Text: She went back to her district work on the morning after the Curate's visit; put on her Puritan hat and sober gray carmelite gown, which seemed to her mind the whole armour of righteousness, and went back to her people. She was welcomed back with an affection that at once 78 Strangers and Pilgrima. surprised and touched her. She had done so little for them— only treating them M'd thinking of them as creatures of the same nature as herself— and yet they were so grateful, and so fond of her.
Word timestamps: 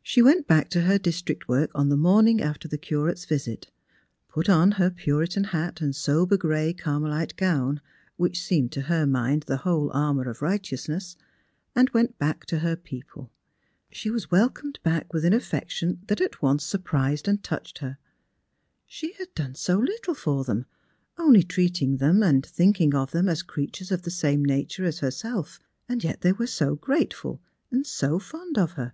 She 0.00 0.22
went 0.22 0.46
back 0.46 0.68
to 0.68 0.82
her 0.82 0.96
district 0.96 1.48
work 1.48 1.72
on 1.74 1.88
the 1.88 1.96
morning 1.96 2.40
after 2.40 2.68
the 2.68 2.78
Curate's 2.78 3.24
visit; 3.24 3.68
put 4.28 4.48
on 4.48 4.70
her 4.78 4.90
Puritan 4.90 5.42
hat 5.42 5.80
and 5.80 5.92
sober 5.92 6.36
gray 6.36 6.72
carmelite 6.72 7.34
gown, 7.34 7.80
which 8.16 8.40
seemed 8.40 8.70
to 8.70 8.82
her 8.82 9.06
mind 9.08 9.42
the 9.48 9.56
whole 9.66 9.90
armour 9.92 10.30
of 10.30 10.40
righteousness, 10.40 11.16
and 11.74 11.90
went 11.90 12.16
back 12.16 12.46
to 12.46 12.60
her 12.60 12.76
people. 12.76 13.32
She 13.90 14.08
was 14.08 14.30
welcomed 14.30 14.78
back 14.84 15.12
with 15.12 15.24
an 15.24 15.32
affection 15.32 15.98
that 16.06 16.20
at 16.20 16.40
once 16.40 16.62
78 16.64 16.86
Strangers 16.86 16.94
and 17.00 17.02
Pilgrima. 17.16 17.16
surprised 17.16 17.28
and 17.28 17.42
touched 17.42 17.78
her. 17.78 17.98
She 18.86 19.12
had 19.14 19.34
done 19.34 19.56
so 19.56 19.80
little 19.80 20.14
for 20.14 20.44
them— 20.44 20.66
only 21.18 21.42
treating 21.42 21.96
them 21.96 22.20
M'd 22.22 22.46
thinking 22.46 22.94
of 22.94 23.10
them 23.10 23.28
as 23.28 23.42
creatures 23.42 23.90
of 23.90 24.02
the 24.02 24.12
same 24.12 24.44
nature 24.44 24.84
as 24.84 25.00
herself— 25.00 25.58
and 25.88 26.04
yet 26.04 26.20
they 26.20 26.30
were 26.30 26.46
so 26.46 26.76
grateful, 26.76 27.40
and 27.72 27.84
so 27.84 28.20
fond 28.20 28.56
of 28.58 28.74
her. 28.74 28.92